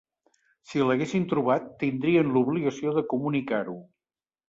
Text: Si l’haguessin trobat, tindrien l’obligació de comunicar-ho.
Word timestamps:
Si 0.69 0.81
l’haguessin 0.85 1.27
trobat, 1.35 1.69
tindrien 1.85 2.35
l’obligació 2.39 2.99
de 2.99 3.07
comunicar-ho. 3.15 3.81